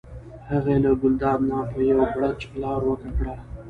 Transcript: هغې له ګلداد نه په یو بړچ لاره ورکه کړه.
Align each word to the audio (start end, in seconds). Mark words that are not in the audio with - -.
هغې 0.51 0.75
له 0.83 0.91
ګلداد 1.01 1.39
نه 1.49 1.59
په 1.71 1.79
یو 1.91 2.01
بړچ 2.13 2.39
لاره 2.61 2.85
ورکه 2.89 3.11
کړه. 3.17 3.35